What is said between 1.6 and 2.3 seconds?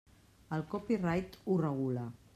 regula.